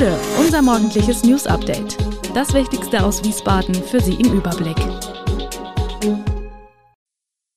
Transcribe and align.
Gude, 0.00 0.18
unser 0.38 0.62
morgendliches 0.62 1.24
News 1.24 1.46
Update. 1.46 1.98
Das 2.34 2.54
Wichtigste 2.54 3.04
aus 3.04 3.22
Wiesbaden 3.22 3.74
für 3.74 4.00
Sie 4.00 4.14
im 4.14 4.32
Überblick. 4.32 4.78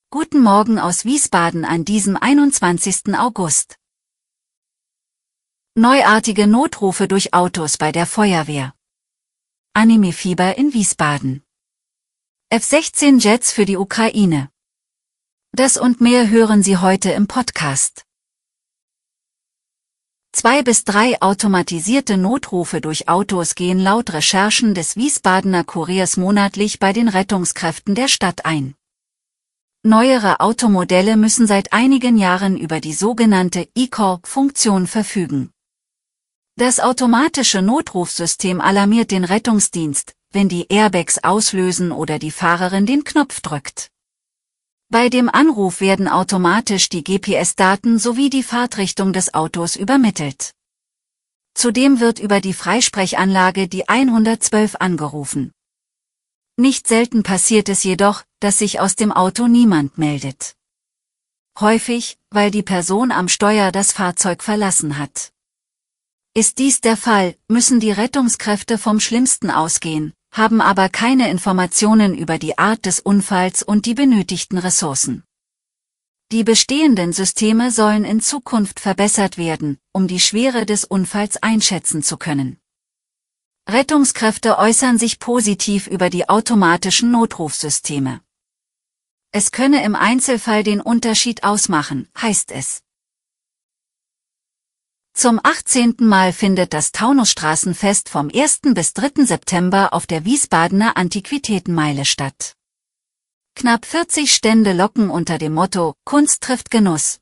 Guten 0.09 0.41
Morgen 0.41 0.77
aus 0.77 1.05
Wiesbaden 1.05 1.63
an 1.63 1.85
diesem 1.85 2.17
21. 2.17 3.18
August. 3.18 3.77
Neuartige 5.75 6.45
Notrufe 6.45 7.07
durch 7.07 7.33
Autos 7.33 7.77
bei 7.77 7.93
der 7.93 8.05
Feuerwehr. 8.05 8.73
Anime-Fieber 9.73 10.57
in 10.57 10.73
Wiesbaden. 10.73 11.43
F-16 12.50 13.21
Jets 13.21 13.54
für 13.54 13.64
die 13.64 13.78
Ukraine. 13.78 14.50
Das 15.54 15.78
und 15.78 16.01
mehr 16.01 16.29
hören 16.29 16.61
Sie 16.61 16.75
heute 16.75 17.11
im 17.11 17.28
Podcast. 17.28 18.04
Zwei 20.36 20.64
bis 20.64 20.83
drei 20.83 21.21
automatisierte 21.21 22.18
Notrufe 22.18 22.82
durch 22.82 23.07
Autos 23.07 23.54
gehen 23.54 23.78
laut 23.78 24.11
Recherchen 24.11 24.73
des 24.73 24.96
Wiesbadener 24.96 25.64
Kuriers 25.64 26.18
monatlich 26.18 26.79
bei 26.79 26.92
den 26.92 27.07
Rettungskräften 27.07 27.93
der 27.93 28.07
Stadt 28.07 28.43
ein. 28.43 28.73
Neuere 29.83 30.39
Automodelle 30.39 31.18
müssen 31.18 31.46
seit 31.46 31.71
einigen 31.71 32.17
Jahren 32.17 32.58
über 32.58 32.80
die 32.80 32.94
sogenannte 32.94 33.69
E-Call-Funktion 33.75 34.88
verfügen. 34.88 35.52
Das 36.56 36.80
automatische 36.80 37.61
Notrufsystem 37.61 38.59
alarmiert 38.59 39.11
den 39.11 39.25
Rettungsdienst, 39.25 40.16
wenn 40.31 40.50
die 40.50 40.66
Airbags 40.67 41.23
auslösen 41.23 41.92
oder 41.92 42.17
die 42.17 42.31
Fahrerin 42.31 42.88
den 42.88 43.03
Knopf 43.03 43.39
drückt. 43.42 43.92
Bei 44.89 45.09
dem 45.09 45.30
Anruf 45.30 45.81
werden 45.81 46.08
automatisch 46.08 46.89
die 46.89 47.03
GPS-Daten 47.03 47.97
sowie 48.00 48.30
die 48.30 48.44
Fahrtrichtung 48.44 49.14
des 49.14 49.33
Autos 49.33 49.75
übermittelt. 49.75 50.52
Zudem 51.56 52.00
wird 52.00 52.20
über 52.20 52.42
die 52.42 52.53
Freisprechanlage 52.53 53.67
die 53.67 53.88
112 53.88 54.76
angerufen. 54.80 55.52
Nicht 56.58 56.88
selten 56.88 57.23
passiert 57.23 57.70
es 57.70 57.84
jedoch, 57.84 58.23
dass 58.39 58.59
sich 58.59 58.80
aus 58.80 58.95
dem 58.95 59.11
Auto 59.11 59.48
niemand 59.48 59.98
meldet. 59.98 60.56
Häufig, 61.59 62.17
weil 62.30 62.52
die 62.52 62.64
Person 62.64 63.11
am 63.11 63.28
Steuer 63.28 63.72
das 63.72 63.92
Fahrzeug 63.92 64.44
verlassen 64.44 64.98
hat. 64.98 65.31
Ist 66.36 66.58
dies 66.58 66.81
der 66.81 66.98
Fall, 66.98 67.36
müssen 67.48 67.80
die 67.80 67.92
Rettungskräfte 67.92 68.80
vom 68.80 69.00
Schlimmsten 69.00 69.52
ausgehen, 69.52 70.14
haben 70.34 70.62
aber 70.62 70.89
keine 70.89 71.30
Informationen 71.30 72.17
über 72.17 72.38
die 72.38 72.58
Art 72.58 72.86
des 72.86 73.00
Unfalls 73.00 73.64
und 73.64 73.86
die 73.86 73.94
benötigten 73.94 74.58
Ressourcen. 74.58 75.23
Die 76.31 76.44
bestehenden 76.44 77.14
Systeme 77.14 77.72
sollen 77.72 78.03
in 78.03 78.20
Zukunft 78.20 78.80
verbessert 78.80 79.38
werden, 79.38 79.78
um 79.92 80.08
die 80.08 80.20
Schwere 80.20 80.66
des 80.66 80.84
Unfalls 80.84 81.42
einschätzen 81.42 82.02
zu 82.02 82.17
können. 82.17 82.59
Rettungskräfte 83.70 84.58
äußern 84.58 84.98
sich 84.98 85.20
positiv 85.20 85.88
über 85.88 86.09
die 86.09 86.28
automatischen 86.28 87.11
Notrufsysteme. 87.11 88.20
Es 89.31 89.52
könne 89.52 89.84
im 89.84 89.95
Einzelfall 89.95 90.64
den 90.64 90.81
Unterschied 90.81 91.44
ausmachen, 91.44 92.08
heißt 92.20 92.52
es. 92.52 92.83
Zum 95.16 95.39
18. 95.44 95.97
Mal 96.00 96.33
findet 96.33 96.73
das 96.73 96.92
Taunusstraßenfest 96.92 98.09
vom 98.09 98.31
1. 98.33 98.61
bis 98.73 98.94
3. 98.94 99.25
September 99.25 99.94
auf 99.94 100.08
der 100.08 100.25
Wiesbadener 100.25 100.97
Antiquitätenmeile 100.97 102.03
statt. 102.03 102.55
Knapp 103.55 103.86
40 103.86 104.33
Stände 104.33 104.73
locken 104.73 105.11
unter 105.11 105.38
dem 105.38 105.53
Motto 105.53 105.94
Kunst 106.03 106.42
trifft 106.42 106.72
Genuss. 106.72 107.20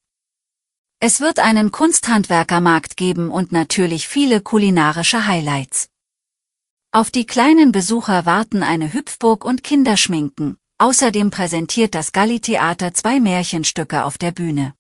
Es 1.01 1.19
wird 1.19 1.39
einen 1.39 1.71
Kunsthandwerkermarkt 1.71 2.95
geben 2.95 3.29
und 3.29 3.51
natürlich 3.51 4.07
viele 4.07 4.39
kulinarische 4.39 5.27
Highlights. 5.27 5.89
Auf 6.93 7.11
die 7.11 7.25
kleinen 7.25 7.73
Besucher 7.73 8.25
warten 8.25 8.63
eine 8.63 8.93
Hüpfburg 8.93 9.43
und 9.43 9.65
Kinderschminken. 9.65 10.57
Außerdem 10.77 11.29
präsentiert 11.29 11.93
das 11.93 12.13
Galli-Theater 12.13 12.93
zwei 12.93 13.19
Märchenstücke 13.19 14.05
auf 14.05 14.17
der 14.17 14.31
Bühne. 14.31 14.75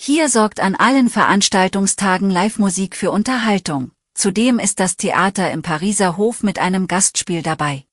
Hier 0.00 0.28
sorgt 0.28 0.60
an 0.60 0.76
allen 0.76 1.10
Veranstaltungstagen 1.10 2.30
Live-Musik 2.30 2.94
für 2.94 3.10
Unterhaltung. 3.10 3.90
Zudem 4.14 4.60
ist 4.60 4.78
das 4.78 4.96
Theater 4.96 5.50
im 5.50 5.62
Pariser 5.62 6.16
Hof 6.16 6.44
mit 6.44 6.60
einem 6.60 6.86
Gastspiel 6.86 7.42
dabei. 7.42 7.84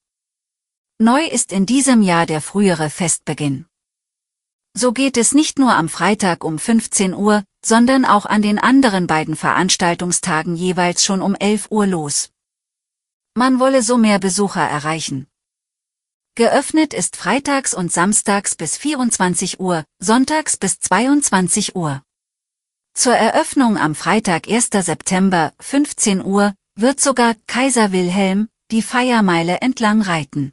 Neu 0.99 1.25
ist 1.25 1.51
in 1.51 1.66
diesem 1.66 2.03
Jahr 2.03 2.27
der 2.27 2.41
frühere 2.41 2.91
Festbeginn. 2.91 3.66
So 4.77 4.93
geht 4.93 5.17
es 5.17 5.33
nicht 5.33 5.57
nur 5.57 5.73
am 5.73 5.89
Freitag 5.89 6.43
um 6.43 6.59
15 6.59 7.16
Uhr, 7.16 7.43
sondern 7.66 8.05
auch 8.05 8.27
an 8.27 8.43
den 8.43 8.59
anderen 8.59 9.07
beiden 9.07 9.35
Veranstaltungstagen 9.35 10.55
jeweils 10.55 11.03
schon 11.03 11.23
um 11.23 11.33
11 11.33 11.72
Uhr 11.72 11.87
los. 11.87 12.29
Man 13.33 13.59
wolle 13.59 13.81
so 13.81 13.97
mehr 13.97 14.19
Besucher 14.19 14.61
erreichen. 14.61 15.27
Geöffnet 16.38 16.94
ist 16.94 17.16
freitags 17.16 17.73
und 17.73 17.94
samstags 17.94 18.56
bis 18.56 18.75
24 18.75 19.62
Uhr, 19.62 19.85
sonntags 20.00 20.57
bis 20.57 20.81
22 20.81 21.78
Uhr. 21.78 22.03
Zur 22.94 23.13
Eröffnung 23.13 23.78
am 23.78 23.96
Freitag 23.96 24.50
1. 24.50 24.69
September, 24.69 25.53
15 25.62 26.22
Uhr, 26.25 26.53
wird 26.75 27.00
sogar 27.00 27.35
Kaiser 27.47 27.94
Wilhelm 27.94 28.50
die 28.69 28.81
Feiermeile 28.81 29.62
entlang 29.62 30.01
reiten. 30.01 30.51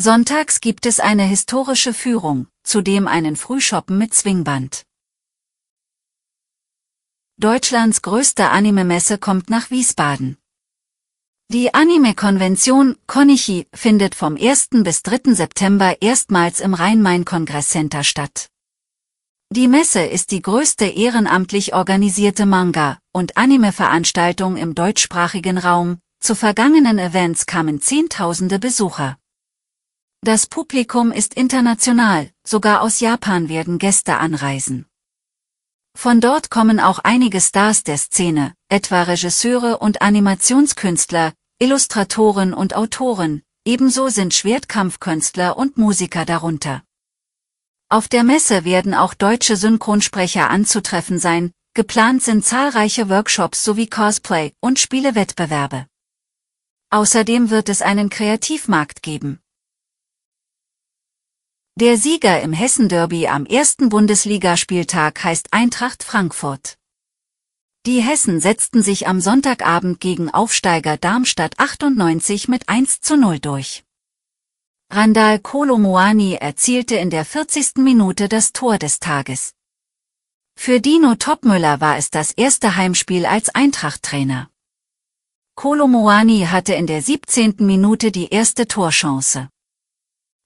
Sonntags 0.00 0.62
gibt 0.62 0.86
es 0.86 1.00
eine 1.00 1.24
historische 1.24 1.92
Führung, 1.92 2.46
zudem 2.62 3.06
einen 3.08 3.36
Frühschoppen 3.36 3.98
mit 3.98 4.14
Swingband. 4.14 4.86
Deutschlands 7.36 8.00
größte 8.00 8.48
Anime-Messe 8.48 9.18
kommt 9.18 9.50
nach 9.50 9.70
Wiesbaden. 9.70 10.38
Die 11.52 11.74
Anime-Konvention 11.74 12.96
Konichi 13.06 13.66
findet 13.74 14.14
vom 14.14 14.38
1. 14.40 14.70
bis 14.84 15.02
3. 15.02 15.34
September 15.34 16.00
erstmals 16.00 16.60
im 16.60 16.72
Rhein-Main-Kongresscenter 16.72 18.04
statt. 18.04 18.48
Die 19.50 19.68
Messe 19.68 20.00
ist 20.00 20.30
die 20.30 20.40
größte 20.40 20.86
ehrenamtlich 20.86 21.74
organisierte 21.74 22.46
Manga- 22.46 22.96
und 23.12 23.36
Anime-Veranstaltung 23.36 24.56
im 24.56 24.74
deutschsprachigen 24.74 25.58
Raum. 25.58 25.98
Zu 26.20 26.34
vergangenen 26.34 26.98
Events 26.98 27.44
kamen 27.44 27.82
Zehntausende 27.82 28.58
Besucher. 28.58 29.18
Das 30.22 30.46
Publikum 30.46 31.12
ist 31.12 31.34
international, 31.34 32.30
sogar 32.46 32.80
aus 32.80 33.00
Japan 33.00 33.50
werden 33.50 33.76
Gäste 33.78 34.16
anreisen. 34.16 34.86
Von 35.94 36.22
dort 36.22 36.48
kommen 36.48 36.80
auch 36.80 37.00
einige 37.00 37.42
Stars 37.42 37.82
der 37.82 37.98
Szene, 37.98 38.54
etwa 38.70 39.02
Regisseure 39.02 39.80
und 39.80 40.00
Animationskünstler, 40.00 41.34
Illustratoren 41.62 42.54
und 42.54 42.74
Autoren, 42.74 43.40
ebenso 43.64 44.08
sind 44.08 44.34
Schwertkampfkünstler 44.34 45.56
und 45.56 45.78
Musiker 45.78 46.24
darunter. 46.24 46.82
Auf 47.88 48.08
der 48.08 48.24
Messe 48.24 48.64
werden 48.64 48.94
auch 48.94 49.14
deutsche 49.14 49.54
Synchronsprecher 49.54 50.50
anzutreffen 50.50 51.20
sein, 51.20 51.52
geplant 51.72 52.20
sind 52.24 52.44
zahlreiche 52.44 53.08
Workshops 53.08 53.62
sowie 53.62 53.86
Cosplay- 53.86 54.54
und 54.58 54.80
Spielewettbewerbe. 54.80 55.86
Außerdem 56.90 57.50
wird 57.50 57.68
es 57.68 57.80
einen 57.80 58.10
Kreativmarkt 58.10 59.04
geben. 59.04 59.38
Der 61.76 61.96
Sieger 61.96 62.42
im 62.42 62.52
Hessen-Derby 62.52 63.28
am 63.28 63.46
ersten 63.46 63.88
Bundesligaspieltag 63.88 65.22
heißt 65.22 65.52
Eintracht 65.52 66.02
Frankfurt. 66.02 66.76
Die 67.84 68.00
Hessen 68.00 68.38
setzten 68.38 68.80
sich 68.80 69.08
am 69.08 69.20
Sonntagabend 69.20 69.98
gegen 69.98 70.30
Aufsteiger 70.30 70.96
Darmstadt 70.96 71.58
98 71.58 72.46
mit 72.46 72.68
1 72.68 73.00
zu 73.00 73.16
0 73.16 73.40
durch. 73.40 73.82
Randall 74.88 75.40
Kolomoani 75.40 76.34
erzielte 76.34 76.94
in 76.94 77.10
der 77.10 77.24
40. 77.24 77.78
Minute 77.78 78.28
das 78.28 78.52
Tor 78.52 78.78
des 78.78 79.00
Tages. 79.00 79.54
Für 80.54 80.80
Dino 80.80 81.16
Topmüller 81.16 81.80
war 81.80 81.96
es 81.96 82.10
das 82.10 82.30
erste 82.30 82.76
Heimspiel 82.76 83.26
als 83.26 83.52
Eintracht-Trainer. 83.52 84.48
Kolomoani 85.56 86.46
hatte 86.48 86.74
in 86.74 86.86
der 86.86 87.02
17. 87.02 87.56
Minute 87.58 88.12
die 88.12 88.28
erste 88.28 88.68
Torchance. 88.68 89.48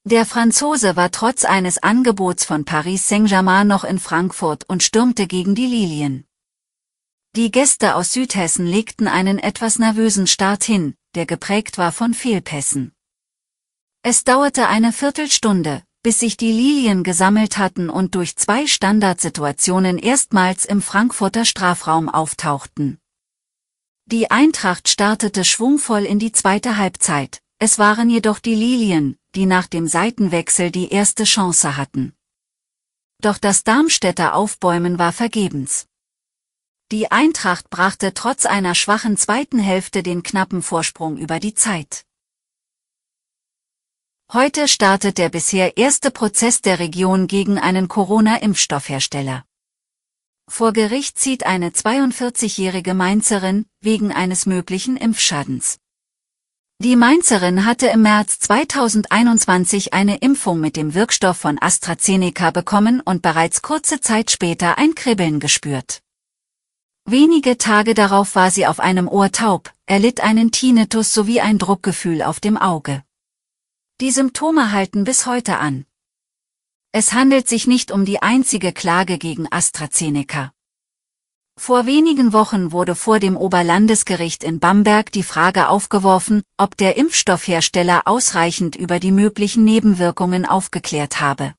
Der 0.05 0.25
Franzose 0.25 0.96
war 0.96 1.11
trotz 1.11 1.44
eines 1.44 1.76
Angebots 1.82 2.46
von 2.46 2.64
Paris 2.64 3.08
Saint-Germain 3.08 3.66
noch 3.66 3.84
in 3.84 3.99
Frankfurt 3.99 4.64
und 4.69 4.82
stürmte 4.82 5.26
gegen 5.26 5.55
die 5.55 5.66
Lilien. 5.66 6.25
Die 7.37 7.50
Gäste 7.50 7.97
aus 7.97 8.15
Südhessen 8.15 8.65
legten 8.65 9.09
einen 9.09 9.38
etwas 9.38 9.79
nervösen 9.79 10.27
Start 10.27 10.65
hin, 10.65 10.94
der 11.15 11.27
geprägt 11.27 11.77
war 11.77 11.93
von 11.93 12.15
Fehlpässen. 12.15 12.94
Es 14.03 14.25
dauerte 14.25 14.69
eine 14.69 14.91
Viertelstunde, 14.91 15.83
bis 16.03 16.21
sich 16.21 16.38
die 16.38 16.50
Lilien 16.50 17.03
gesammelt 17.03 17.59
hatten 17.59 17.91
und 17.91 18.15
durch 18.15 18.37
zwei 18.37 18.67
Standardsituationen 18.67 19.99
erstmals 19.99 20.65
im 20.65 20.81
Frankfurter 20.81 21.44
Strafraum 21.44 22.09
auftauchten. 22.09 22.97
Die 24.06 24.31
Eintracht 24.31 24.88
startete 24.88 25.44
schwungvoll 25.44 26.06
in 26.06 26.19
die 26.19 26.33
zweite 26.33 26.79
Halbzeit, 26.79 27.43
es 27.59 27.79
waren 27.79 28.09
jedoch 28.09 28.38
die 28.38 28.55
Lilien, 28.55 29.19
die 29.35 29.44
nach 29.44 29.67
dem 29.67 29.88
Seitenwechsel 29.88 30.71
die 30.71 30.88
erste 30.88 31.25
Chance 31.25 31.77
hatten. 31.77 32.15
Doch 33.21 33.37
das 33.37 33.62
Darmstädter 33.62 34.35
Aufbäumen 34.35 34.99
war 34.99 35.12
vergebens. 35.12 35.87
Die 36.93 37.11
Eintracht 37.11 37.69
brachte 37.69 38.15
trotz 38.15 38.47
einer 38.47 38.77
schwachen 38.77 39.17
zweiten 39.17 39.59
Hälfte 39.59 40.05
den 40.05 40.23
knappen 40.23 40.62
Vorsprung 40.62 41.17
über 41.17 41.41
die 41.41 41.53
Zeit. 41.53 42.05
Heute 44.33 44.69
startet 44.69 45.19
der 45.19 45.29
bisher 45.29 45.77
erste 45.77 46.12
Prozess 46.12 46.62
der 46.62 46.79
Region 46.79 47.27
gegen 47.27 47.59
einen 47.59 47.88
Corona-Impfstoffhersteller. 47.88 49.44
Vor 50.49 50.73
Gericht 50.73 51.19
zieht 51.19 51.44
eine 51.44 51.71
42-jährige 51.71 52.94
Mainzerin 52.94 53.67
wegen 53.81 54.12
eines 54.12 54.47
möglichen 54.47 54.97
Impfschadens. 54.97 55.79
Die 56.79 56.94
Mainzerin 56.94 57.65
hatte 57.65 57.88
im 57.88 58.03
März 58.03 58.38
2021 58.38 59.93
eine 59.93 60.19
Impfung 60.19 60.61
mit 60.61 60.77
dem 60.77 60.94
Wirkstoff 60.94 61.38
von 61.38 61.61
AstraZeneca 61.61 62.53
bekommen 62.53 63.00
und 63.00 63.23
bereits 63.23 63.61
kurze 63.62 64.00
Zeit 64.00 64.31
später 64.31 64.79
ein 64.79 64.94
Kribbeln 64.94 65.41
gespürt. 65.41 66.03
Wenige 67.08 67.56
Tage 67.56 67.94
darauf 67.94 68.35
war 68.35 68.50
sie 68.50 68.67
auf 68.67 68.81
einem 68.81 69.06
Ohr 69.06 69.31
taub, 69.31 69.73
erlitt 69.87 70.20
einen 70.20 70.50
Tinnitus 70.50 71.14
sowie 71.14 71.41
ein 71.41 71.56
Druckgefühl 71.56 72.20
auf 72.20 72.41
dem 72.41 72.56
Auge. 72.56 73.05
Die 74.00 74.11
Symptome 74.11 74.73
halten 74.73 75.05
bis 75.05 75.25
heute 75.25 75.58
an. 75.58 75.87
Es 76.91 77.12
handelt 77.12 77.49
sich 77.49 77.69
nicht 77.69 77.93
um 77.93 78.05
die 78.05 78.23
einzige 78.23 78.73
Klage 78.73 79.19
gegen 79.19 79.47
AstraZeneca. 79.49 80.53
Vor 81.56 81.87
wenigen 81.87 82.32
Wochen 82.32 82.73
wurde 82.73 82.97
vor 82.97 83.20
dem 83.20 83.37
Oberlandesgericht 83.37 84.43
in 84.43 84.59
Bamberg 84.59 85.12
die 85.12 85.23
Frage 85.23 85.69
aufgeworfen, 85.69 86.43
ob 86.59 86.76
der 86.76 86.97
Impfstoffhersteller 86.97 88.02
ausreichend 88.06 88.75
über 88.75 88.99
die 88.99 89.12
möglichen 89.12 89.62
Nebenwirkungen 89.62 90.44
aufgeklärt 90.44 91.20
habe. 91.20 91.55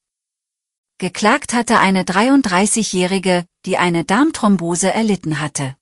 Geklagt 1.00 1.54
hatte 1.54 1.80
eine 1.80 2.04
33-Jährige, 2.04 3.46
die 3.68 3.78
eine 3.78 4.06
Darmthrombose 4.06 4.92
erlitten 4.94 5.42
hatte. 5.42 5.75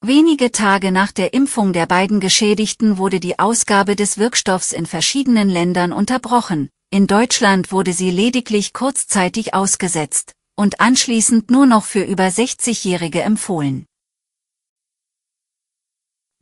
Wenige 0.00 0.52
Tage 0.52 0.92
nach 0.92 1.10
der 1.10 1.34
Impfung 1.34 1.72
der 1.72 1.86
beiden 1.86 2.20
Geschädigten 2.20 2.96
wurde 2.96 3.18
die 3.18 3.40
Ausgabe 3.40 3.96
des 3.96 4.18
Wirkstoffs 4.18 4.70
in 4.70 4.86
verschiedenen 4.86 5.50
Ländern 5.50 5.92
unterbrochen, 5.92 6.70
in 6.90 7.08
Deutschland 7.08 7.72
wurde 7.72 7.92
sie 7.92 8.12
lediglich 8.12 8.72
kurzzeitig 8.72 9.52
ausgesetzt, 9.52 10.34
und 10.54 10.80
anschließend 10.80 11.50
nur 11.50 11.66
noch 11.66 11.84
für 11.84 12.04
über 12.04 12.28
60-Jährige 12.28 13.22
empfohlen. 13.22 13.86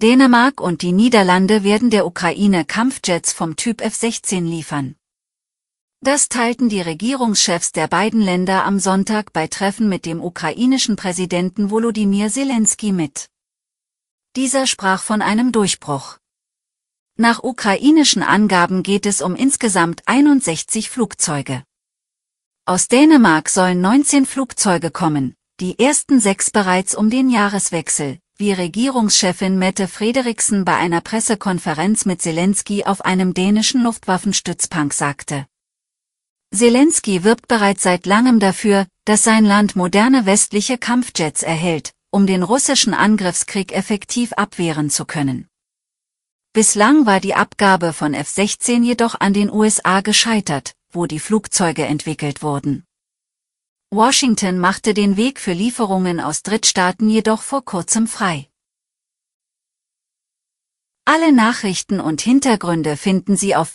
Dänemark 0.03 0.61
und 0.61 0.83
die 0.83 0.93
Niederlande 0.93 1.65
werden 1.65 1.89
der 1.89 2.05
Ukraine 2.05 2.67
Kampfjets 2.67 3.33
vom 3.33 3.57
Typ 3.57 3.81
F-16 3.81 4.43
liefern. 4.43 4.95
Das 6.05 6.29
teilten 6.29 6.69
die 6.69 6.83
Regierungschefs 6.83 7.73
der 7.73 7.89
beiden 7.89 8.21
Länder 8.21 8.67
am 8.67 8.79
Sonntag 8.79 9.33
bei 9.33 9.47
Treffen 9.47 9.89
mit 9.89 10.05
dem 10.05 10.23
ukrainischen 10.23 10.97
Präsidenten 10.97 11.71
Volodymyr 11.71 12.29
Zelensky 12.29 12.93
mit. 12.93 13.31
Dieser 14.37 14.67
sprach 14.67 15.03
von 15.03 15.23
einem 15.23 15.51
Durchbruch. 15.51 16.19
Nach 17.17 17.43
ukrainischen 17.43 18.23
Angaben 18.23 18.83
geht 18.83 19.07
es 19.07 19.23
um 19.23 19.35
insgesamt 19.35 20.03
61 20.05 20.91
Flugzeuge. 20.91 21.65
Aus 22.67 22.89
Dänemark 22.89 23.49
sollen 23.49 23.81
19 23.81 24.27
Flugzeuge 24.27 24.91
kommen, 24.91 25.35
die 25.59 25.79
ersten 25.79 26.21
sechs 26.21 26.51
bereits 26.51 26.95
um 26.95 27.09
den 27.09 27.31
Jahreswechsel, 27.31 28.19
wie 28.37 28.53
Regierungschefin 28.53 29.59
Mette 29.59 29.89
Frederiksen 29.89 30.67
bei 30.67 30.77
einer 30.77 31.01
Pressekonferenz 31.01 32.05
mit 32.05 32.21
Zelensky 32.21 32.85
auf 32.85 33.03
einem 33.07 33.33
dänischen 33.33 33.83
Luftwaffenstützpank 33.83 34.93
sagte. 34.93 35.47
Zelensky 36.55 37.25
wirbt 37.25 37.49
bereits 37.49 37.83
seit 37.83 38.07
langem 38.07 38.39
dafür, 38.39 38.87
dass 39.05 39.23
sein 39.23 39.45
Land 39.45 39.77
moderne 39.77 40.25
westliche 40.25 40.79
Kampfjets 40.79 41.43
erhält, 41.43 41.93
um 42.11 42.27
den 42.27 42.43
russischen 42.43 42.95
Angriffskrieg 42.95 43.73
effektiv 43.73 44.33
abwehren 44.35 44.89
zu 44.89 45.05
können. 45.05 45.49
Bislang 46.53 47.07
war 47.07 47.19
die 47.19 47.35
Abgabe 47.35 47.93
von 47.93 48.15
F-16 48.15 48.85
jedoch 48.85 49.19
an 49.19 49.33
den 49.33 49.51
USA 49.51 50.01
gescheitert, 50.01 50.75
wo 50.93 51.07
die 51.07 51.19
Flugzeuge 51.19 51.85
entwickelt 51.85 52.43
wurden. 52.43 52.85
Washington 53.91 54.59
machte 54.59 54.95
den 54.95 55.17
Weg 55.17 55.41
für 55.41 55.53
Lieferungen 55.53 56.21
aus 56.21 56.43
Drittstaaten 56.43 57.11
jedoch 57.11 57.43
vor 57.43 57.65
kurzem 57.65 58.07
frei. 58.07 58.49
Alle 61.05 61.33
Nachrichten 61.33 62.01
und 62.01 62.21
Hintergründe 62.21 62.97
finden 62.97 63.37
Sie 63.37 63.57
auf 63.57 63.75